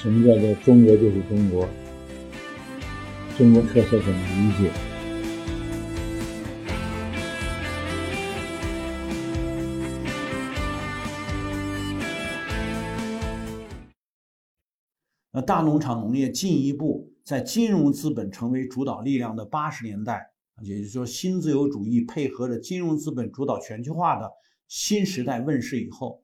[0.00, 1.68] 什么叫做中国就是中国？
[3.36, 4.70] 中国特色怎么理解？
[15.32, 20.30] 那大农场农业进一步在金融资本成为主导力量的八十年代，
[20.62, 24.30] 也就是说新自由主义配合着金融资本主导全球化的
[24.68, 26.22] 新时代问世以后，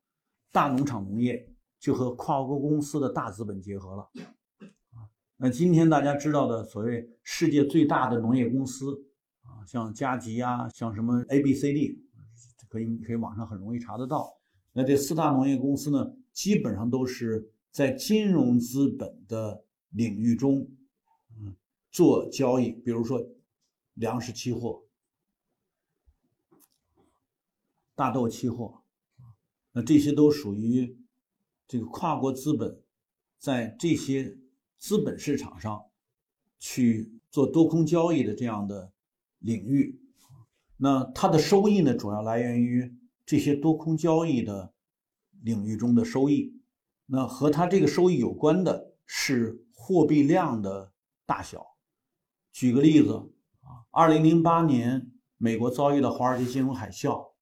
[0.52, 1.48] 大农场农业
[1.84, 4.10] 就和跨国公司的大资本结合了。
[5.36, 9.04] 那今天大家知道的所谓世界最大的农业公司
[9.42, 12.02] 啊，像加吉啊，像什么 A、B、C、D，
[12.70, 14.34] 可以可以网上很容易查得到。
[14.72, 17.50] 那这四大农业公司呢，基本上都是。
[17.74, 20.70] 在金融资本的领域中，
[21.36, 21.56] 嗯，
[21.90, 23.20] 做交易，比如说
[23.94, 24.84] 粮食期货、
[27.96, 28.84] 大豆期货，
[29.72, 30.96] 那这些都属于
[31.66, 32.82] 这个跨国资本
[33.38, 34.36] 在这些
[34.78, 35.84] 资本市场上
[36.58, 38.92] 去做多空交易的这样的
[39.38, 40.00] 领域。
[40.76, 44.72] 那它的收益呢，主要来源于这些多空交易的
[45.42, 46.60] 领域中的收益。
[47.06, 50.92] 那和它这个收益有关的是货币量的
[51.26, 51.64] 大小。
[52.52, 53.12] 举个例子
[53.60, 57.32] 啊，二零零八年美国遭遇了华尔街金融海啸，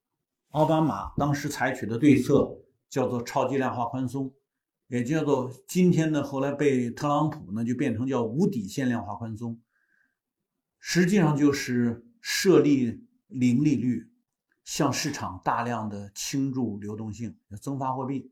[0.50, 2.58] 奥巴马当时采取的对策
[2.92, 4.34] 叫做超级量化宽松，
[4.86, 9.58] 也叫做今天呢后来被特朗普呢就变成叫无底线量化宽松，
[10.78, 14.12] 实际上就是设立零利率，
[14.62, 18.30] 向市场大量的倾注流动性，增发货币。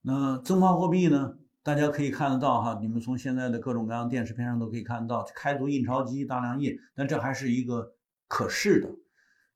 [0.00, 1.36] 那增发货币呢？
[1.62, 7.92] 大家可以看得到哈，你们从现在的各种各样电视片上都可以看得到，开足印钞机大量印，但这还是一个
[8.26, 8.88] 可视的。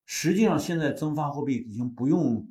[0.05, 2.47] 实际上，现在增发货币已经不用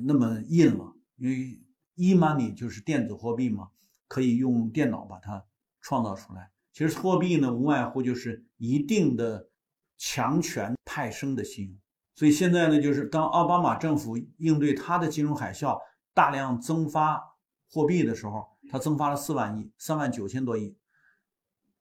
[0.00, 1.60] 那么硬了，因为
[1.94, 3.68] e-money 就是电子货币嘛，
[4.08, 5.44] 可以用电脑把它
[5.80, 6.50] 创造出来。
[6.72, 9.48] 其实货币呢，无外乎就是一定的
[9.98, 11.78] 强权派生的信用。
[12.14, 15.78] 所以现在呢，就是当奥巴马政府应对他的金融海啸。
[16.14, 17.38] 大量增发
[17.70, 20.76] 货币的时候，它增发了四万亿，三万九千多亿。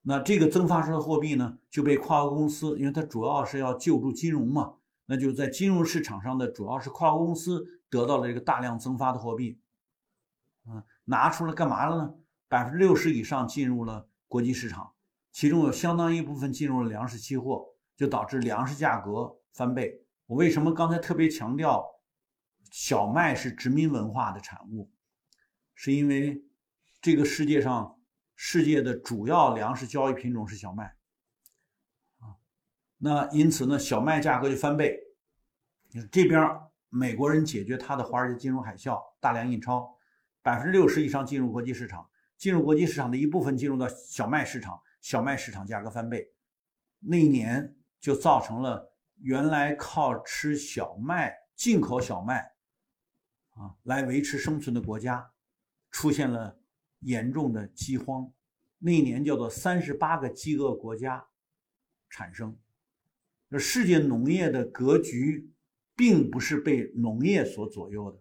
[0.04, 4.76] 那这个增发出的货币呢，就被跨国公司，因为它主要是要救助金融嘛，
[5.08, 9.62] 那就在金融市场上的主要是跨国公司得到了这个大量增发的货币，
[10.66, 12.16] 嗯，拿出来干嘛了呢？
[12.48, 14.92] 百分之六十以上进入了国际市场，
[15.32, 20.04] 其中有相当一部分进入了粮食期货，就导致粮食价格翻倍。
[20.26, 21.86] 我为什么刚才特别强调？
[22.72, 24.90] 小麦是殖民文化的产物，
[25.76, 26.42] 是因为
[27.02, 28.00] 这个世界上
[28.34, 30.96] 世界的主要粮食交易品种是小麦
[32.20, 32.40] 啊，
[32.98, 34.98] 那因此呢，小麦价格就翻倍。
[36.10, 36.40] 这边
[36.94, 39.98] 美国人解决他的华尔街金融海啸，大量印钞，
[40.42, 46.34] 百分之六十以上进入国际市场，进入国际市场的一部分进入到小麦市场，小麦市场价格翻倍，
[47.00, 52.52] 那一年就造成了原来靠吃小麦进口小麦。
[53.52, 55.32] 啊，来维持生存的国家
[55.92, 56.60] 出现了
[57.00, 58.30] 严重的饥荒，
[58.80, 61.26] 那一年叫做三十八个饥饿国家
[62.10, 62.58] 产生。
[63.48, 65.52] 那世界农业的格局
[66.02, 68.20] 并不是被农业所左右的，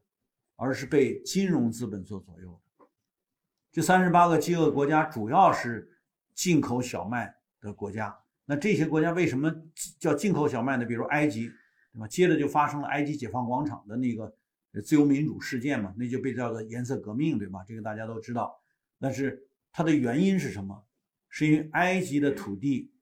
[0.56, 2.86] 而是被金融资本所左右的。
[3.72, 5.90] 这三十八个饥饿国家主要是
[6.34, 8.14] 进口小麦的国家。
[8.44, 9.50] 那这些国家为什么
[9.98, 10.84] 叫进口小麦呢？
[10.84, 11.46] 比如埃及，
[11.94, 12.06] 对吧？
[12.06, 14.30] 接着就发生了埃及解放广场的那个。
[14.84, 17.64] 自由民主事件嘛，那就被叫做颜色革命，对吧？
[17.66, 18.60] 这个大家都知道。
[18.98, 20.84] 但是它的原因是什么？
[21.30, 22.92] 是因为埃及的土地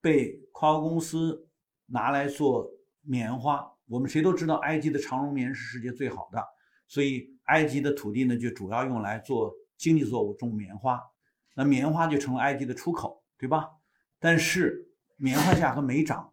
[0.00, 1.46] 被跨国公司
[1.84, 3.70] 拿来做棉花。
[3.88, 6.44] 我们谁都知道，埃及的长绒棉是世界最好的，
[6.86, 11.00] 所以埃及的土地呢，就主要用来做经济作物，种棉花。
[11.54, 13.68] 那棉花就成了埃及的出口，对吧？
[14.20, 16.32] 但是棉花价格没涨，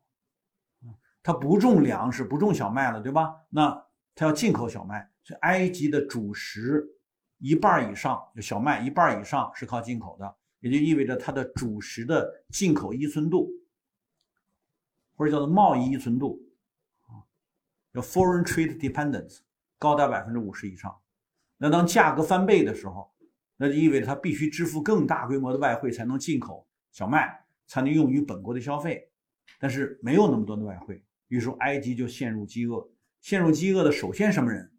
[1.24, 3.34] 它不种粮食，不种小麦了，对吧？
[3.50, 6.86] 那它要进口小麦，所以埃及的主食
[7.38, 13.50] 一半以上小麦，一半以上是靠进口的，也就意味着它的主食的进口依存度，
[15.16, 16.40] 或者叫做贸易依存度，
[17.96, 19.40] 叫 foreign trade dependence
[19.80, 20.94] 高达百分之五十以上。
[21.58, 23.10] 那当价格翻倍的时候，
[23.56, 29.10] 那就意味着它必须支付更大规模的外汇才能进口小麦，才能用于本国的消费。
[29.58, 32.86] 但是没有那么多的外汇，于是埃及就陷入饥饿。
[33.22, 34.70] 陷入饥饿的首先什么人？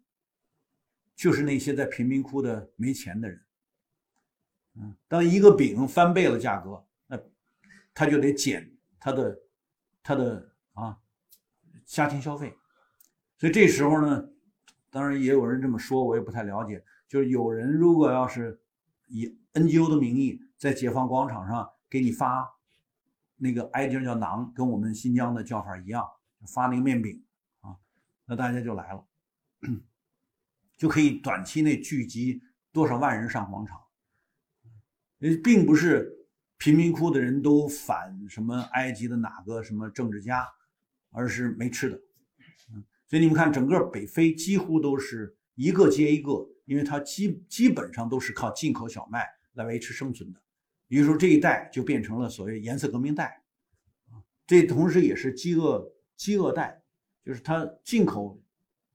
[1.15, 3.41] 就是那些在贫民窟的没钱的人。
[4.75, 7.19] 嗯，当一个饼翻倍了价格，那
[7.91, 9.39] 他就得减他的
[10.03, 10.95] 他的啊
[11.85, 12.55] 家庭消费。
[13.37, 14.29] 所以这时候呢，
[14.89, 16.83] 当然也有人这么说，我也不太了解。
[17.07, 18.59] 就是有人如果要是
[19.07, 22.47] 以 NGO 的名义在解放广场上给你发
[23.37, 26.05] 那个挨斤叫馕，跟我们新疆的叫法一样，
[26.53, 27.23] 发那个面饼
[27.61, 27.77] 啊，
[28.25, 29.07] 那大家就来了，
[30.75, 32.41] 就可以短期内聚集
[32.71, 33.79] 多少万人上广场。
[35.43, 40.45] 并不是贫民窟的人都反什么埃及的哪个什么政治家，
[41.11, 41.99] 而是没吃的。
[43.07, 50.41] 所以你们看，整个北非几乎都是一个接一个，因为它基基本上都是靠进口小麦来维持生存的。
[50.89, 53.43] 于是说这一带就变成了所谓颜色革命带，
[54.45, 56.83] 这同时也是饥饿饥饿带，
[57.23, 58.41] 就是它进口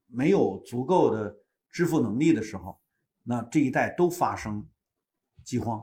[0.06, 1.38] 没有足够的
[1.70, 2.78] 支付能力的时候，
[3.22, 4.68] 那这一带都发生
[5.42, 5.82] 饥荒。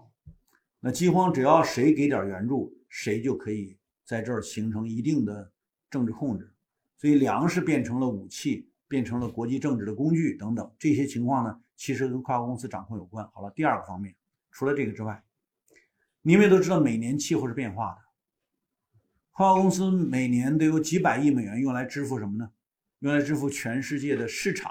[0.79, 5.51] 那饥荒只要谁给点援助，谁就可以在这儿形成一定的
[5.89, 6.55] 政治控制。
[6.99, 13.25] 所以粮食变成了武器，变成了国际政治的工具等等，这些情况呢，其实跟跨国公司掌控有关。
[13.31, 14.13] 好了，第二个方面，
[14.51, 15.23] 除了这个之外，
[16.21, 18.01] 你们也都知道，每年气候是变化的，
[19.31, 22.51] 跨国公司每年都有几百亿美元用来支付什么呢？
[22.99, 24.69] 用来支付全世界的市场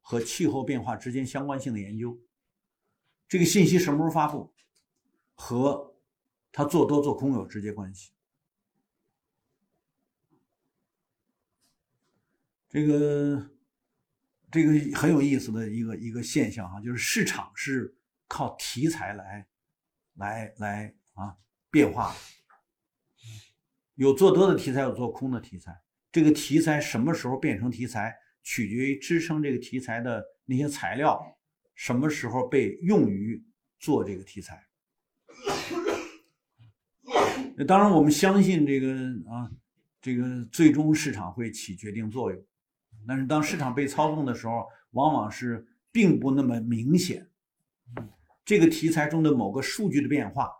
[0.00, 2.18] 和气候变化之间相关性的研究。
[3.28, 4.54] 这个信息什么时候发布，
[5.34, 5.94] 和
[6.50, 8.12] 他做多做空有直接关系。
[12.70, 13.50] 这个
[14.50, 19.46] 这个很有意思的一个一个现象哈，就是市场是靠题材来
[20.14, 21.36] 来来啊
[21.70, 22.16] 变化的，
[23.94, 25.80] 有做多的题材，有做空的题材。
[26.12, 31.20] 这个题材什么时候变成题材，取决于支撑这个题材的那些材料
[31.74, 33.42] 什么时候被用于
[33.78, 34.62] 做这个题材。
[37.66, 38.94] 当然，我们相信这个
[39.30, 39.50] 啊，
[40.00, 42.44] 这个最终市场会起决定作用。
[43.08, 47.26] 但是当市场被操纵的时候，往往是并不那么明显。
[48.44, 50.50] 这个题材中的某个数据的变化，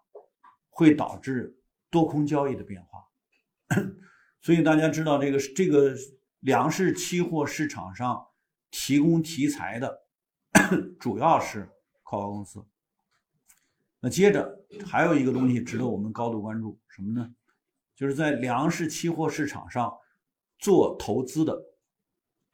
[0.71, 1.55] 会导致
[1.91, 3.05] 多空交易的变化。
[4.41, 5.95] 所以大家知道，这个这个
[6.41, 8.27] 粮食期货市场上
[8.71, 10.07] 提供题材的，
[10.99, 11.69] 主要是
[12.03, 12.65] 跨国公司。
[14.01, 17.31] 那接着还有一个东西值得我们高度关注，什么呢？
[17.95, 19.93] 就是在粮食期货市场上
[20.59, 21.68] 做投资的。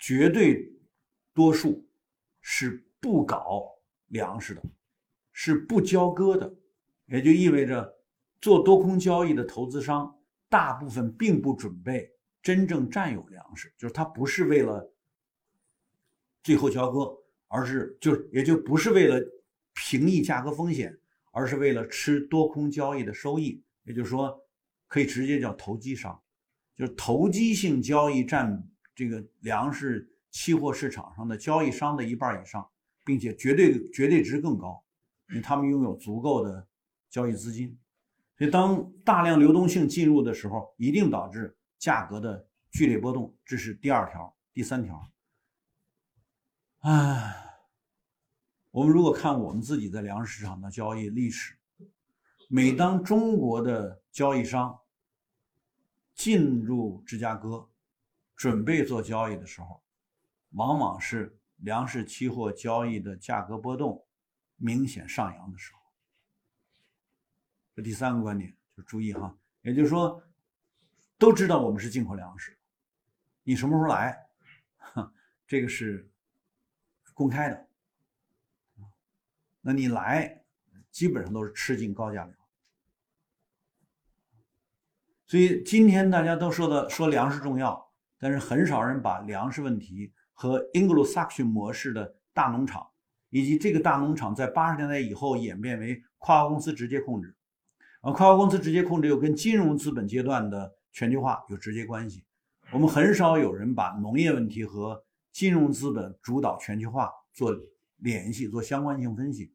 [0.06, 0.70] 绝对
[1.32, 1.88] 多数
[2.42, 3.64] 是不搞
[4.08, 4.62] 粮食的，
[5.32, 6.54] 是不交割的，
[7.06, 7.90] 也就意味着
[8.38, 10.14] 做多空交易的投资商
[10.50, 14.92] 大部分并不准备真正占有粮食，就是他不是为了
[16.42, 17.10] 最后交割，
[17.48, 19.18] 而是就也就不是为了
[19.72, 20.94] 平抑价格风险，
[21.30, 23.64] 而是为了吃多空交易的收益。
[23.84, 24.38] 也就是说，
[24.86, 26.22] 可以直接叫投机商，
[26.76, 28.62] 就是投机性交易占。
[28.94, 32.68] 这个粮食期货市场上的交易商的一半以上，
[33.04, 34.84] 并且绝对绝对值更高，
[35.28, 36.66] 因为他们拥有足够的
[37.10, 37.78] 交易资金，
[38.38, 43.34] 所以当大量流动性进入的时候，一定导致价格的剧烈波动。
[43.44, 45.10] 这是第二条，第三条。
[46.80, 47.34] 唉，
[48.70, 51.56] 我们如果看我们自己在粮食市场的交易历史，
[52.48, 54.78] 每当中国的交易商
[56.14, 57.68] 进入芝加哥。
[58.36, 59.82] 准备做交易的时候，
[60.50, 64.06] 往往是粮食期货交易的价格波动
[64.56, 65.80] 明显上扬的时候。
[67.74, 70.22] 这第三个观点就注意哈，也就是说，
[71.18, 72.56] 都知道我们是进口粮食，
[73.42, 74.28] 你什么时候来，
[75.46, 76.08] 这个是
[77.14, 77.68] 公开的，
[79.60, 80.44] 那你来
[80.90, 82.36] 基本上都是吃进高价粮。
[85.26, 87.92] 所以今天大家都说的说粮食重要。
[88.18, 92.86] 但是很少人把粮食问题和 Anglo-Saxon 模式的大农场，
[93.30, 97.36] 以及这个大农场在八十年代以后演变为跨国公司直接控制，
[98.00, 102.24] 啊，跨国公司直接控制又跟金融资本阶段的全球化有直接关系。
[102.72, 107.54] 我们很少有人把农业问题和金融资本主导全球化做
[107.98, 109.52] 联系、做相关性分析。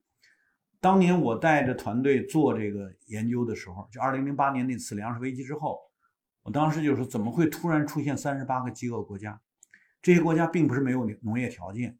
[0.79, 5.79] 当年我带着团队做这个研究的时候，就二零零八年那次粮食危机之后。
[6.43, 9.39] 我当时就说，怎么会突然出现三十八个饥饿国家？
[10.01, 11.97] 这些国家并不是没有农业条件，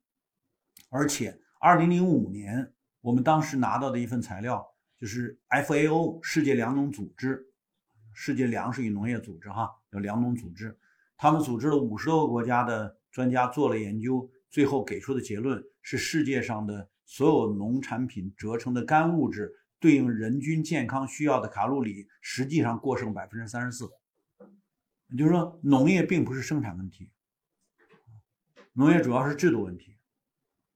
[0.90, 4.66] 而且二零零五年我们当时拿到的一份材料，
[4.98, 7.46] 就是 FAO 世界粮农组织，
[8.14, 10.78] 世界粮食与农业组织哈，有粮农组织，
[11.18, 23.90] 他们组织了五十多个国家的专家做了研究，最后给出的结论是，世界上的所有农产品折成的干物质对应人均健康需要的卡路里，实际上过剩百分之三十四。
[25.10, 27.12] 也就是说，农业并不是生产问题，
[28.74, 29.98] 农业主要是制度问题。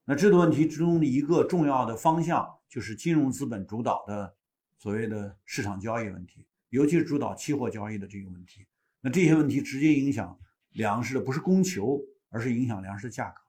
[0.06, 4.36] 那制度问题之中的一个重要的方向就是金融资本主导的
[4.78, 8.68] 所谓的市场交易问题，尤其是主导期货交易的这个问题。
[9.00, 10.38] 那这些问题直接影响
[10.72, 13.42] 粮食的不是供求，而是影响粮食价格。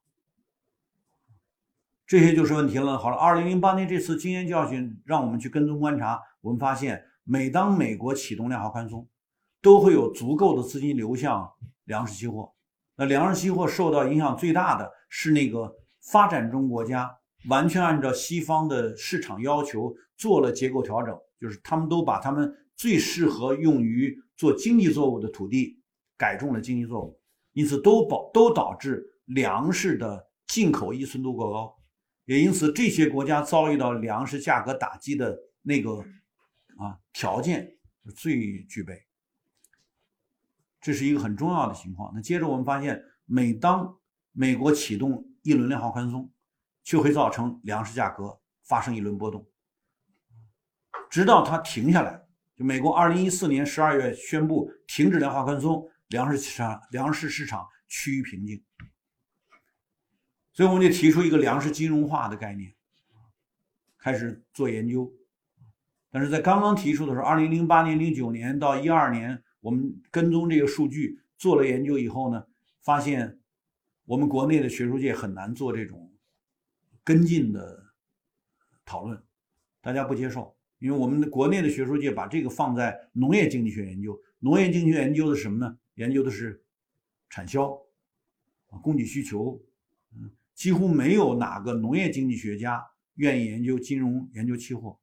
[2.06, 2.98] 这些就是问题了。
[2.98, 9.08] 好了，二零零八年这次经验教训让我们去跟踪观察，我们发现，每当美国启动量化宽松，
[9.64, 11.50] 都会有足够的资金流向
[11.86, 12.54] 粮食期货。
[12.96, 15.74] 那粮食期货受到影响最大的是那个。
[16.12, 17.10] 发展中国家
[17.48, 25.80] 完全按照西方的市场要求做了结构调整，就是他们都把他们最适合用于做经济作物的土地
[26.18, 27.18] 改种了经济作物，
[27.54, 31.74] 因此都保都导致粮食的进口依存度过高，
[32.26, 36.04] 也因此这些国家遭遇到粮食价格打击的那个
[36.76, 37.66] 啊条件
[38.14, 38.92] 最具备，
[40.84, 42.12] 这是一个很重要的情况。
[42.14, 43.96] 那接着我们发现，每当
[44.32, 46.30] 美国启动一轮量化宽松，
[46.82, 49.48] 就会造成粮食价格发生一轮波动，
[51.08, 52.22] 直到它停下来。
[52.54, 58.62] 就美国二零一四年十二月宣布停止量化宽松，粮食市场粮食市场趋于平静。
[60.52, 62.74] 所以我们就提出一个粮食金融化的概念，
[63.98, 65.10] 开始做研究。
[66.10, 72.44] 但是在刚刚提出的时候，二零零八年、零九年到一二年，我们跟踪这个数据做了研究以后呢，
[72.82, 73.40] 发现。
[74.06, 76.12] 我们国内的学术界很难做这种
[77.02, 77.86] 跟进的
[78.84, 79.18] 讨论，
[79.80, 85.78] 大家不接受，因为我们的国内的学术界把这个放在农业经济学研究，农业经济学研究的什么呢？
[85.94, 86.62] 研究的是
[87.30, 87.72] 产销
[88.66, 89.58] 啊，供给需求，
[90.14, 95.00] 嗯，几乎没有哪个农业经济学家愿意研究金融、研究期货。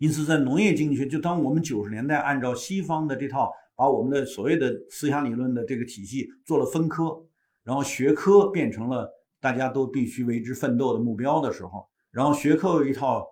[0.00, 3.50] 因此，在农业经济学，就当我们九十年代按照西方的这套。
[3.76, 7.18] 把我们的所谓的思想理论的这个体系做了分科，
[7.62, 13.26] 然后学科变成了大家都必须为之奋斗的目标的时候，然后学科有一套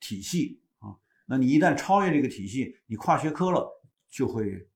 [0.00, 0.92] 体系啊，
[1.24, 3.66] 那你一旦超越这个体系，你跨学科了
[4.10, 4.68] 就会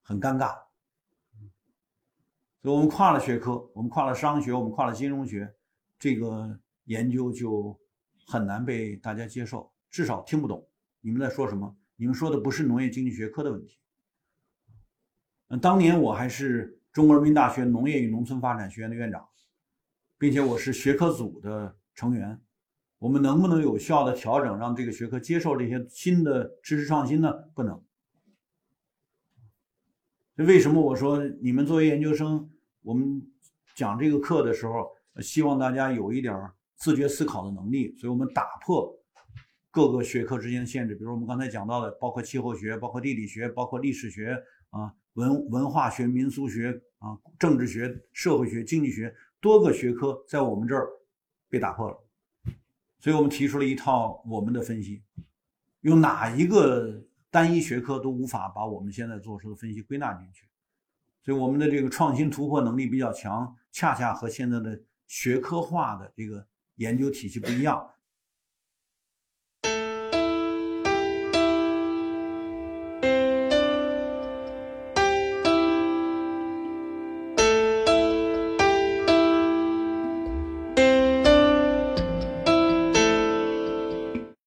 [0.00, 0.56] 很尴尬。
[2.62, 5.54] 所以我们跨了学科，我们跨了商学，我们跨了金融学，
[5.98, 7.78] 这个研究就
[8.26, 10.66] 很难被大家接受，至少听不懂
[11.04, 11.76] 你们在说什么。
[11.96, 13.78] 你们说的不是农业经济学科的问题。
[15.48, 19.28] 嗯当年我还是中国人民大学农业与农村发展学院的院长，
[20.18, 22.40] 并且我是学科组的成员。
[22.98, 27.30] 我们能不能有效的调整，让这个学科接受这些新的知识创新呢？
[27.54, 27.84] 不能。
[30.36, 33.22] 为什么我说你们作为研究生，我们
[33.76, 36.34] 讲这个课的时候，希望大家有一点
[36.76, 37.94] 自觉思考的能力？
[37.98, 38.98] 所以我们打破
[39.74, 44.40] 各个学科之间的限制，比如我们刚才讲到的，包括气候学、包括地理学、包括历史学
[44.70, 44.94] 啊。
[45.14, 50.88] 文文化学、民俗学啊、政治学、社会学、经济学多个学科在我们这儿
[51.48, 51.96] 被打破了，
[52.98, 55.04] 所以我们提出了一套我们的分析，
[55.82, 57.00] 用哪一个
[57.30, 60.48] 单一学科都无法把我们现在做出的分析归纳进去，
[61.22, 67.88] 所以我们的这个创新突破能力比较强，恰恰和现在的学科化的这个研究体系不一样，